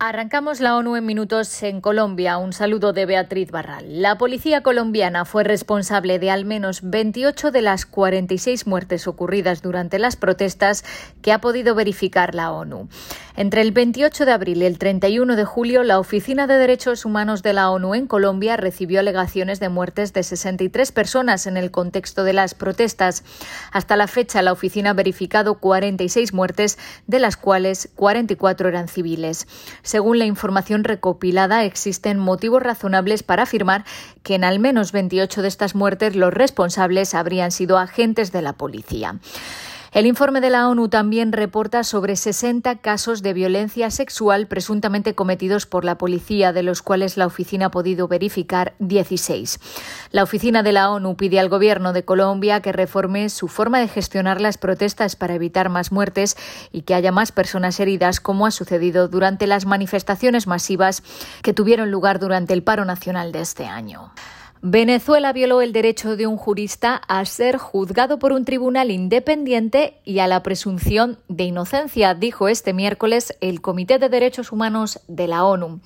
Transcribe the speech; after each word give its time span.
Arrancamos 0.00 0.60
la 0.60 0.76
ONU 0.76 0.94
en 0.94 1.04
minutos 1.06 1.60
en 1.64 1.80
Colombia. 1.80 2.38
Un 2.38 2.52
saludo 2.52 2.92
de 2.92 3.04
Beatriz 3.04 3.50
Barral. 3.50 4.00
La 4.00 4.16
policía 4.16 4.62
colombiana 4.62 5.24
fue 5.24 5.42
responsable 5.42 6.20
de 6.20 6.30
al 6.30 6.44
menos 6.44 6.82
28 6.84 7.50
de 7.50 7.62
las 7.62 7.84
46 7.84 8.68
muertes 8.68 9.08
ocurridas 9.08 9.60
durante 9.60 9.98
las 9.98 10.14
protestas 10.14 10.84
que 11.20 11.32
ha 11.32 11.40
podido 11.40 11.74
verificar 11.74 12.36
la 12.36 12.52
ONU. 12.52 12.88
Entre 13.34 13.60
el 13.60 13.72
28 13.72 14.24
de 14.24 14.32
abril 14.32 14.62
y 14.62 14.66
el 14.66 14.78
31 14.78 15.34
de 15.34 15.44
julio, 15.44 15.82
la 15.82 15.98
Oficina 15.98 16.46
de 16.46 16.54
Derechos 16.54 17.04
Humanos 17.04 17.42
de 17.42 17.52
la 17.52 17.70
ONU 17.70 17.96
en 17.96 18.06
Colombia 18.06 18.56
recibió 18.56 19.00
alegaciones 19.00 19.58
de 19.58 19.68
muertes 19.68 20.12
de 20.12 20.22
63 20.22 20.92
personas 20.92 21.48
en 21.48 21.56
el 21.56 21.72
contexto 21.72 22.22
de 22.22 22.34
las 22.34 22.54
protestas. 22.54 23.24
Hasta 23.72 23.96
la 23.96 24.06
fecha, 24.06 24.42
la 24.42 24.52
oficina 24.52 24.90
ha 24.90 24.94
verificado 24.94 25.54
46 25.58 26.32
muertes, 26.34 26.78
de 27.08 27.18
las 27.18 27.36
cuales 27.36 27.90
44 27.96 28.68
eran 28.68 28.86
civiles. 28.86 29.46
Según 29.88 30.18
la 30.18 30.26
información 30.26 30.84
recopilada, 30.84 31.64
existen 31.64 32.18
motivos 32.18 32.62
razonables 32.62 33.22
para 33.22 33.44
afirmar 33.44 33.86
que 34.22 34.34
en 34.34 34.44
al 34.44 34.58
menos 34.58 34.92
28 34.92 35.40
de 35.40 35.48
estas 35.48 35.74
muertes 35.74 36.14
los 36.14 36.34
responsables 36.34 37.14
habrían 37.14 37.50
sido 37.50 37.78
agentes 37.78 38.30
de 38.30 38.42
la 38.42 38.52
policía. 38.52 39.18
El 39.90 40.04
informe 40.04 40.42
de 40.42 40.50
la 40.50 40.68
ONU 40.68 40.88
también 40.88 41.32
reporta 41.32 41.82
sobre 41.82 42.14
60 42.14 42.76
casos 42.76 43.22
de 43.22 43.32
violencia 43.32 43.90
sexual 43.90 44.46
presuntamente 44.46 45.14
cometidos 45.14 45.64
por 45.64 45.86
la 45.86 45.96
policía, 45.96 46.52
de 46.52 46.62
los 46.62 46.82
cuales 46.82 47.16
la 47.16 47.24
oficina 47.24 47.66
ha 47.66 47.70
podido 47.70 48.06
verificar 48.06 48.74
16. 48.80 49.58
La 50.10 50.22
oficina 50.22 50.62
de 50.62 50.72
la 50.72 50.90
ONU 50.90 51.16
pide 51.16 51.40
al 51.40 51.48
gobierno 51.48 51.94
de 51.94 52.04
Colombia 52.04 52.60
que 52.60 52.72
reforme 52.72 53.30
su 53.30 53.48
forma 53.48 53.80
de 53.80 53.88
gestionar 53.88 54.42
las 54.42 54.58
protestas 54.58 55.16
para 55.16 55.34
evitar 55.34 55.70
más 55.70 55.90
muertes 55.90 56.36
y 56.70 56.82
que 56.82 56.94
haya 56.94 57.10
más 57.10 57.32
personas 57.32 57.80
heridas, 57.80 58.20
como 58.20 58.44
ha 58.44 58.50
sucedido 58.50 59.08
durante 59.08 59.46
las 59.46 59.64
manifestaciones 59.64 60.46
masivas 60.46 61.02
que 61.42 61.54
tuvieron 61.54 61.90
lugar 61.90 62.18
durante 62.18 62.52
el 62.52 62.62
paro 62.62 62.84
nacional 62.84 63.32
de 63.32 63.40
este 63.40 63.64
año. 63.64 64.12
Venezuela 64.60 65.32
violó 65.32 65.60
el 65.60 65.72
derecho 65.72 66.16
de 66.16 66.26
un 66.26 66.36
jurista 66.36 66.96
a 67.06 67.24
ser 67.26 67.58
juzgado 67.58 68.18
por 68.18 68.32
un 68.32 68.44
tribunal 68.44 68.90
independiente 68.90 70.00
y 70.04 70.18
a 70.18 70.26
la 70.26 70.42
presunción 70.42 71.18
de 71.28 71.44
inocencia, 71.44 72.14
dijo 72.14 72.48
este 72.48 72.72
miércoles 72.72 73.36
el 73.40 73.60
Comité 73.60 74.00
de 74.00 74.08
Derechos 74.08 74.50
Humanos 74.50 74.98
de 75.06 75.28
la 75.28 75.44
ONU. 75.44 75.80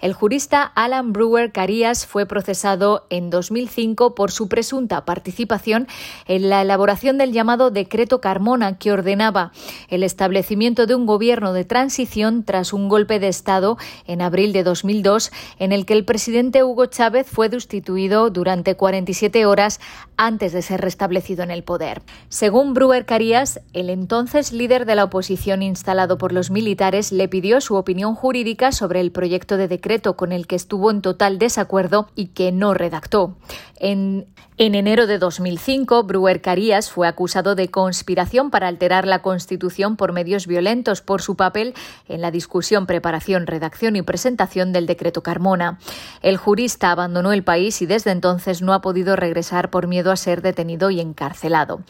El 0.00 0.12
jurista 0.12 0.64
Alan 0.64 1.12
Brewer 1.12 1.52
Carías 1.52 2.04
fue 2.04 2.26
procesado 2.26 3.06
en 3.10 3.30
2005 3.30 4.16
por 4.16 4.32
su 4.32 4.48
presunta 4.48 5.04
participación 5.04 5.86
en 6.26 6.48
la 6.48 6.62
elaboración 6.62 7.18
del 7.18 7.32
llamado 7.32 7.70
Decreto 7.70 8.20
Carmona, 8.20 8.76
que 8.76 8.90
ordenaba 8.90 9.52
el 9.88 10.02
establecimiento 10.02 10.86
de 10.86 10.96
un 10.96 11.06
gobierno 11.06 11.52
de 11.52 11.64
transición 11.64 12.42
tras 12.42 12.72
un 12.72 12.88
golpe 12.88 13.20
de 13.20 13.28
Estado 13.28 13.78
en 14.08 14.20
abril 14.20 14.52
de 14.52 14.64
2002, 14.64 15.30
en 15.60 15.70
el 15.70 15.86
que 15.86 15.92
el 15.92 16.04
presidente 16.04 16.64
Hugo 16.64 16.86
Chávez 16.86 17.28
fue 17.30 17.48
destituido 17.48 18.15
durante 18.30 18.74
47 18.74 19.46
horas 19.46 19.80
antes 20.16 20.52
de 20.52 20.62
ser 20.62 20.80
restablecido 20.80 21.42
en 21.42 21.50
el 21.50 21.62
poder. 21.62 22.02
Según 22.28 22.74
Brewer 22.74 23.04
Carías, 23.04 23.60
el 23.72 23.90
entonces 23.90 24.52
líder 24.52 24.86
de 24.86 24.94
la 24.94 25.04
oposición 25.04 25.62
instalado 25.62 26.18
por 26.18 26.32
los 26.32 26.50
militares 26.50 27.12
le 27.12 27.28
pidió 27.28 27.60
su 27.60 27.76
opinión 27.76 28.14
jurídica 28.14 28.72
sobre 28.72 29.00
el 29.00 29.12
proyecto 29.12 29.56
de 29.56 29.68
decreto 29.68 30.16
con 30.16 30.32
el 30.32 30.46
que 30.46 30.56
estuvo 30.56 30.90
en 30.90 31.02
total 31.02 31.38
desacuerdo 31.38 32.08
y 32.14 32.28
que 32.28 32.52
no 32.52 32.74
redactó. 32.74 33.36
En, 33.78 34.26
en 34.58 34.74
enero 34.74 35.06
de 35.06 35.18
2005, 35.18 36.04
Brewer 36.04 36.40
Carías 36.40 36.90
fue 36.90 37.06
acusado 37.06 37.54
de 37.54 37.68
conspiración 37.68 38.50
para 38.50 38.68
alterar 38.68 39.06
la 39.06 39.20
Constitución 39.20 39.96
por 39.96 40.12
medios 40.12 40.46
violentos 40.46 41.02
por 41.02 41.20
su 41.20 41.36
papel 41.36 41.74
en 42.08 42.22
la 42.22 42.30
discusión, 42.30 42.86
preparación, 42.86 43.46
redacción 43.46 43.96
y 43.96 44.02
presentación 44.02 44.72
del 44.72 44.86
decreto 44.86 45.22
Carmona. 45.22 45.78
El 46.22 46.38
jurista 46.38 46.90
abandonó 46.90 47.32
el 47.32 47.44
país 47.44 47.82
y 47.82 47.86
desde 47.86 48.05
entonces 48.10 48.62
no 48.62 48.72
ha 48.74 48.80
podido 48.80 49.16
regresar 49.16 49.70
por 49.70 49.86
miedo 49.86 50.12
a 50.12 50.16
ser 50.16 50.42
detenido 50.42 50.90
y 50.90 51.00
encarcelado. 51.00 51.82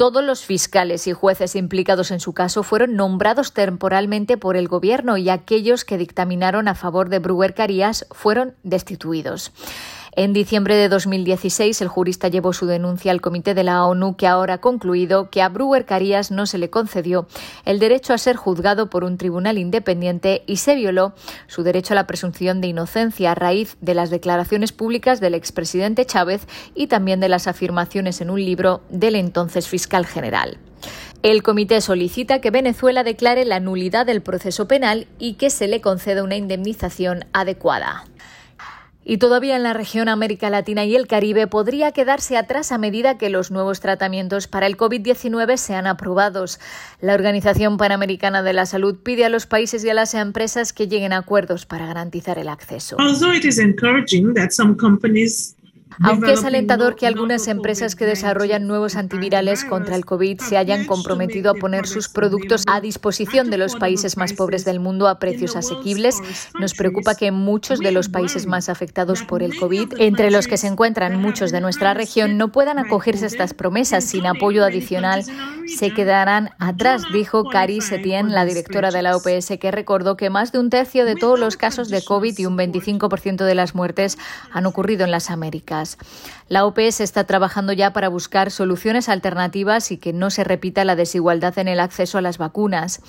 Todos 0.00 0.24
los 0.24 0.46
fiscales 0.46 1.06
y 1.06 1.12
jueces 1.12 1.54
implicados 1.56 2.10
en 2.10 2.20
su 2.20 2.32
caso 2.32 2.62
fueron 2.62 2.96
nombrados 2.96 3.52
temporalmente 3.52 4.38
por 4.38 4.56
el 4.56 4.66
gobierno 4.66 5.18
y 5.18 5.28
aquellos 5.28 5.84
que 5.84 5.98
dictaminaron 5.98 6.68
a 6.68 6.74
favor 6.74 7.10
de 7.10 7.18
Brewer 7.18 7.52
Carías 7.52 8.06
fueron 8.10 8.54
destituidos. 8.62 9.52
En 10.12 10.32
diciembre 10.32 10.74
de 10.74 10.88
2016, 10.88 11.80
el 11.82 11.88
jurista 11.88 12.26
llevó 12.26 12.52
su 12.52 12.66
denuncia 12.66 13.12
al 13.12 13.20
Comité 13.20 13.54
de 13.54 13.62
la 13.62 13.84
ONU, 13.84 14.16
que 14.16 14.26
ahora 14.26 14.54
ha 14.54 14.60
concluido 14.60 15.30
que 15.30 15.40
a 15.40 15.48
Brewer 15.48 15.86
Carías 15.86 16.32
no 16.32 16.46
se 16.46 16.58
le 16.58 16.68
concedió 16.68 17.28
el 17.64 17.78
derecho 17.78 18.12
a 18.12 18.18
ser 18.18 18.34
juzgado 18.34 18.90
por 18.90 19.04
un 19.04 19.18
tribunal 19.18 19.56
independiente 19.56 20.42
y 20.48 20.56
se 20.56 20.74
violó 20.74 21.12
su 21.46 21.62
derecho 21.62 21.94
a 21.94 21.96
la 21.96 22.08
presunción 22.08 22.60
de 22.60 22.66
inocencia 22.66 23.30
a 23.30 23.34
raíz 23.36 23.76
de 23.80 23.94
las 23.94 24.10
declaraciones 24.10 24.72
públicas 24.72 25.20
del 25.20 25.34
expresidente 25.34 26.04
Chávez 26.04 26.48
y 26.74 26.88
también 26.88 27.20
de 27.20 27.28
las 27.28 27.46
afirmaciones 27.46 28.20
en 28.20 28.30
un 28.30 28.44
libro 28.44 28.82
del 28.90 29.14
entonces 29.14 29.68
fiscal 29.68 30.06
general. 30.06 30.58
El 31.22 31.42
comité 31.44 31.80
solicita 31.82 32.40
que 32.40 32.50
Venezuela 32.50 33.04
declare 33.04 33.44
la 33.44 33.60
nulidad 33.60 34.06
del 34.06 34.22
proceso 34.22 34.66
penal 34.66 35.06
y 35.18 35.34
que 35.34 35.50
se 35.50 35.68
le 35.68 35.80
conceda 35.80 36.24
una 36.24 36.36
indemnización 36.36 37.26
adecuada. 37.32 38.06
Y 39.10 39.18
todavía 39.18 39.56
en 39.56 39.64
la 39.64 39.72
región 39.72 40.08
América 40.08 40.50
Latina 40.50 40.84
y 40.84 40.94
el 40.94 41.08
Caribe 41.08 41.48
podría 41.48 41.90
quedarse 41.90 42.36
atrás 42.36 42.70
a 42.70 42.78
medida 42.78 43.18
que 43.18 43.28
los 43.28 43.50
nuevos 43.50 43.80
tratamientos 43.80 44.46
para 44.46 44.68
el 44.68 44.76
COVID-19 44.76 45.56
sean 45.56 45.88
aprobados. 45.88 46.60
La 47.00 47.14
Organización 47.14 47.76
Panamericana 47.76 48.44
de 48.44 48.52
la 48.52 48.66
Salud 48.66 49.00
pide 49.02 49.24
a 49.24 49.28
los 49.28 49.46
países 49.46 49.84
y 49.84 49.90
a 49.90 49.94
las 49.94 50.14
empresas 50.14 50.72
que 50.72 50.86
lleguen 50.86 51.12
a 51.12 51.16
acuerdos 51.16 51.66
para 51.66 51.86
garantizar 51.86 52.38
el 52.38 52.48
acceso. 52.48 52.98
Aunque 56.02 56.32
es 56.32 56.44
alentador 56.44 56.96
que 56.96 57.06
algunas 57.06 57.48
empresas 57.48 57.96
que 57.96 58.06
desarrollan 58.06 58.66
nuevos 58.66 58.96
antivirales 58.96 59.64
contra 59.64 59.96
el 59.96 60.04
COVID 60.04 60.40
se 60.40 60.56
hayan 60.56 60.86
comprometido 60.86 61.50
a 61.50 61.54
poner 61.54 61.86
sus 61.86 62.08
productos 62.08 62.64
a 62.66 62.80
disposición 62.80 63.50
de 63.50 63.58
los 63.58 63.76
países 63.76 64.16
más 64.16 64.32
pobres 64.32 64.64
del 64.64 64.80
mundo 64.80 65.08
a 65.08 65.18
precios 65.18 65.56
asequibles, 65.56 66.16
nos 66.58 66.74
preocupa 66.74 67.14
que 67.14 67.32
muchos 67.32 67.80
de 67.80 67.92
los 67.92 68.08
países 68.08 68.46
más 68.46 68.68
afectados 68.68 69.22
por 69.22 69.42
el 69.42 69.58
COVID, 69.58 69.94
entre 69.98 70.30
los 70.30 70.46
que 70.46 70.56
se 70.56 70.66
encuentran 70.66 71.20
muchos 71.20 71.50
de 71.52 71.60
nuestra 71.60 71.94
región, 71.94 72.38
no 72.38 72.52
puedan 72.52 72.78
acogerse 72.78 73.24
a 73.24 73.28
estas 73.28 73.54
promesas 73.54 74.04
sin 74.04 74.26
apoyo 74.26 74.64
adicional. 74.64 75.24
Se 75.66 75.92
quedarán 75.92 76.50
atrás, 76.58 77.02
dijo 77.12 77.44
Cari 77.44 77.80
Setien, 77.80 78.32
la 78.32 78.44
directora 78.44 78.90
de 78.90 79.02
la 79.02 79.16
OPS, 79.16 79.58
que 79.60 79.70
recordó 79.70 80.16
que 80.16 80.30
más 80.30 80.52
de 80.52 80.58
un 80.58 80.70
tercio 80.70 81.04
de 81.04 81.14
todos 81.14 81.38
los 81.38 81.56
casos 81.56 81.88
de 81.90 82.02
COVID 82.02 82.38
y 82.38 82.46
un 82.46 82.56
25% 82.56 83.44
de 83.44 83.54
las 83.54 83.74
muertes 83.74 84.18
han 84.52 84.66
ocurrido 84.66 85.04
en 85.04 85.10
las 85.10 85.30
Américas. 85.30 85.79
La 86.48 86.66
OPS 86.66 87.00
está 87.00 87.24
trabajando 87.24 87.72
ya 87.72 87.92
para 87.92 88.08
buscar 88.08 88.50
soluciones 88.50 89.08
alternativas 89.08 89.92
y 89.92 89.98
que 89.98 90.12
no 90.12 90.30
se 90.30 90.42
repita 90.42 90.84
la 90.84 90.96
desigualdad 90.96 91.56
en 91.58 91.68
el 91.68 91.78
acceso 91.78 92.18
a 92.18 92.22
las 92.22 92.38
vacunas. 92.38 93.00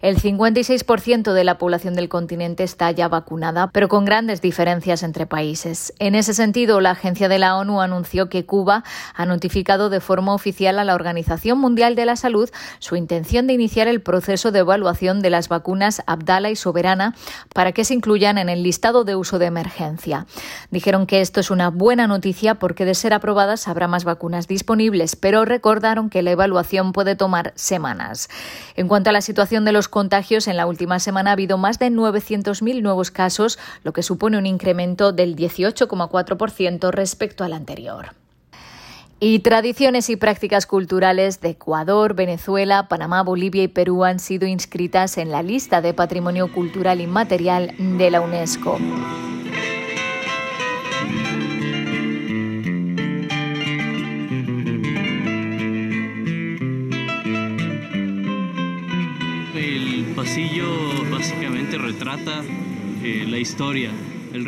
El 0.00 0.20
56% 0.20 1.32
de 1.32 1.44
la 1.44 1.58
población 1.58 1.94
del 1.94 2.08
continente 2.08 2.62
está 2.62 2.90
ya 2.92 3.08
vacunada, 3.08 3.70
pero 3.72 3.88
con 3.88 4.04
grandes 4.04 4.40
diferencias 4.40 5.02
entre 5.02 5.26
países. 5.26 5.92
En 5.98 6.14
ese 6.14 6.34
sentido, 6.34 6.80
la 6.80 6.92
agencia 6.92 7.28
de 7.28 7.38
la 7.38 7.56
ONU 7.56 7.80
anunció 7.80 8.28
que 8.28 8.46
Cuba 8.46 8.84
ha 9.14 9.26
notificado 9.26 9.90
de 9.90 10.00
forma 10.00 10.34
oficial 10.34 10.78
a 10.78 10.84
la 10.84 10.94
Organización 10.94 11.58
Mundial 11.58 11.96
de 11.96 12.06
la 12.06 12.16
Salud 12.16 12.48
su 12.78 12.94
intención 12.94 13.46
de 13.46 13.54
iniciar 13.54 13.88
el 13.88 14.00
proceso 14.00 14.52
de 14.52 14.60
evaluación 14.60 15.20
de 15.20 15.30
las 15.30 15.48
vacunas 15.48 16.02
Abdala 16.06 16.50
y 16.50 16.56
Soberana 16.56 17.14
para 17.52 17.72
que 17.72 17.84
se 17.84 17.94
incluyan 17.94 18.38
en 18.38 18.48
el 18.48 18.62
listado 18.62 19.04
de 19.04 19.16
uso 19.16 19.38
de 19.38 19.46
emergencia. 19.46 20.26
Dijeron 20.70 21.06
que 21.06 21.20
esto 21.20 21.40
es 21.40 21.50
una 21.50 21.70
buena 21.70 22.06
noticia 22.06 22.17
porque 22.56 22.84
de 22.84 22.94
ser 22.94 23.12
aprobadas 23.12 23.68
habrá 23.68 23.88
más 23.88 24.04
vacunas 24.04 24.48
disponibles, 24.48 25.16
pero 25.16 25.44
recordaron 25.44 26.10
que 26.10 26.22
la 26.22 26.30
evaluación 26.30 26.92
puede 26.92 27.16
tomar 27.16 27.52
semanas. 27.54 28.28
En 28.76 28.88
cuanto 28.88 29.10
a 29.10 29.12
la 29.12 29.20
situación 29.20 29.64
de 29.64 29.72
los 29.72 29.88
contagios, 29.88 30.48
en 30.48 30.56
la 30.56 30.66
última 30.66 30.98
semana 30.98 31.30
ha 31.30 31.32
habido 31.34 31.58
más 31.58 31.78
de 31.78 31.90
900.000 31.90 32.82
nuevos 32.82 33.10
casos, 33.10 33.58
lo 33.84 33.92
que 33.92 34.02
supone 34.02 34.38
un 34.38 34.46
incremento 34.46 35.12
del 35.12 35.36
18,4% 35.36 36.90
respecto 36.90 37.44
al 37.44 37.52
anterior. 37.52 38.14
Y 39.20 39.40
tradiciones 39.40 40.10
y 40.10 40.16
prácticas 40.16 40.66
culturales 40.66 41.40
de 41.40 41.50
Ecuador, 41.50 42.14
Venezuela, 42.14 42.86
Panamá, 42.86 43.22
Bolivia 43.22 43.64
y 43.64 43.68
Perú 43.68 44.04
han 44.04 44.20
sido 44.20 44.46
inscritas 44.46 45.18
en 45.18 45.32
la 45.32 45.42
lista 45.42 45.80
de 45.80 45.92
Patrimonio 45.92 46.52
Cultural 46.52 47.00
Inmaterial 47.00 47.74
de 47.78 48.10
la 48.12 48.20
UNESCO. 48.20 48.78
Pasillo 60.18 60.66
básicamente 61.12 61.78
retrata 61.78 62.42
eh, 63.04 63.24
la 63.28 63.38
historia 63.38 63.92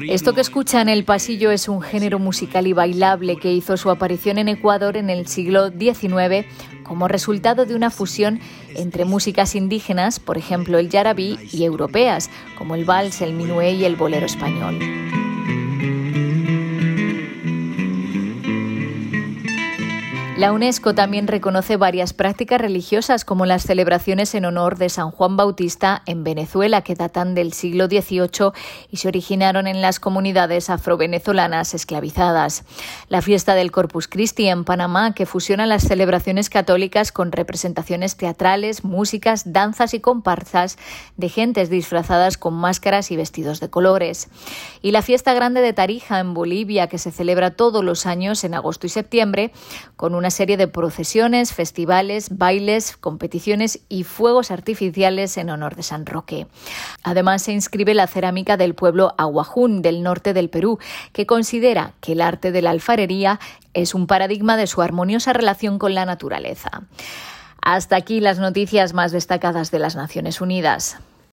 Esto 0.08 0.34
que 0.34 0.40
escucha 0.40 0.81
en 0.82 0.88
el 0.88 1.05
pasillo 1.05 1.52
es 1.52 1.69
un 1.69 1.81
género 1.81 2.19
musical 2.19 2.67
y 2.67 2.72
bailable 2.72 3.37
que 3.37 3.52
hizo 3.52 3.76
su 3.76 3.88
aparición 3.88 4.38
en 4.38 4.49
Ecuador 4.49 4.96
en 4.96 5.11
el 5.11 5.28
siglo 5.28 5.70
XIX 5.70 6.44
como 6.82 7.06
resultado 7.06 7.67
de 7.67 7.76
una 7.76 7.90
fusión 7.90 8.40
entre 8.75 9.05
músicas 9.05 9.55
indígenas, 9.55 10.19
por 10.19 10.38
ejemplo 10.38 10.76
el 10.76 10.90
yarabí, 10.90 11.38
y 11.52 11.62
europeas, 11.62 12.31
como 12.58 12.75
el 12.75 12.84
vals, 12.84 13.20
el 13.20 13.32
minué 13.32 13.70
y 13.75 13.84
el 13.84 13.94
bolero 13.94 14.26
español. 14.26 14.76
La 20.40 20.52
UNESCO 20.52 20.94
también 20.94 21.26
reconoce 21.26 21.76
varias 21.76 22.14
prácticas 22.14 22.58
religiosas 22.58 23.26
como 23.26 23.44
las 23.44 23.62
celebraciones 23.62 24.34
en 24.34 24.46
honor 24.46 24.78
de 24.78 24.88
San 24.88 25.10
Juan 25.10 25.37
Bautista 25.37 26.00
en 26.06 26.25
Venezuela 26.25 26.81
que 26.81 26.94
datan 26.94 27.34
del 27.34 27.52
siglo 27.52 27.88
XVIII 27.88 28.52
y 28.90 28.96
se 28.96 29.08
originaron 29.08 29.66
en 29.66 29.82
las 29.82 30.00
comunidades 30.00 30.70
afrovenezolanas 30.70 31.75
esclavizadas. 31.75 32.64
La 33.10 33.20
fiesta 33.20 33.54
del 33.54 33.70
Corpus 33.70 34.08
Christi 34.08 34.48
en 34.48 34.64
Panamá 34.64 35.12
que 35.12 35.26
fusiona 35.26 35.66
las 35.66 35.82
celebraciones 35.82 36.48
católicas 36.48 37.12
con 37.12 37.32
representaciones 37.32 38.16
teatrales, 38.16 38.82
músicas, 38.82 39.52
danzas 39.52 39.92
y 39.92 40.00
comparsas 40.00 40.78
de 41.19 41.28
gentes 41.28 41.69
disfrazadas 41.69 42.38
con 42.38 42.54
máscaras 42.54 43.10
y 43.10 43.16
vestidos 43.16 43.60
de 43.60 43.69
colores. 43.69 44.31
Y 44.81 44.92
la 44.92 45.02
fiesta 45.02 45.34
grande 45.34 45.60
de 45.60 45.75
Tarija 45.75 46.19
en 46.19 46.32
Bolivia 46.32 46.87
que 46.87 46.96
se 46.96 47.10
celebra 47.10 47.50
todos 47.50 47.84
los 47.84 48.06
años 48.06 48.42
en 48.42 48.54
agosto 48.54 48.87
y 48.87 48.88
septiembre 48.88 49.52
con 49.96 50.14
serie 50.30 50.56
de 50.56 50.68
procesiones, 50.68 51.52
festivales, 51.52 52.36
bailes, 52.36 52.96
competiciones 52.96 53.80
y 53.88 54.04
fuegos 54.04 54.50
artificiales 54.50 55.36
en 55.36 55.50
honor 55.50 55.76
de 55.76 55.82
San 55.82 56.06
Roque. 56.06 56.46
Además, 57.02 57.42
se 57.42 57.52
inscribe 57.52 57.94
la 57.94 58.06
cerámica 58.06 58.56
del 58.56 58.74
pueblo 58.74 59.14
Aguajún 59.18 59.82
del 59.82 60.02
norte 60.02 60.32
del 60.34 60.50
Perú, 60.50 60.78
que 61.12 61.26
considera 61.26 61.94
que 62.00 62.12
el 62.12 62.20
arte 62.20 62.52
de 62.52 62.62
la 62.62 62.70
alfarería 62.70 63.40
es 63.74 63.94
un 63.94 64.06
paradigma 64.06 64.56
de 64.56 64.66
su 64.66 64.82
armoniosa 64.82 65.32
relación 65.32 65.78
con 65.78 65.94
la 65.94 66.04
naturaleza. 66.04 66.82
Hasta 67.62 67.96
aquí 67.96 68.20
las 68.20 68.38
noticias 68.38 68.94
más 68.94 69.12
destacadas 69.12 69.70
de 69.70 69.78
las 69.78 69.96
Naciones 69.96 70.40
Unidas. 70.40 70.98